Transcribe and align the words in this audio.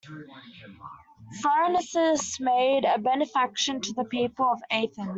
Pharnaces 1.43 2.39
made 2.39 2.85
a 2.85 2.97
benefaction 2.97 3.79
to 3.81 3.93
the 3.93 4.03
people 4.05 4.47
of 4.51 4.59
Athens. 4.71 5.09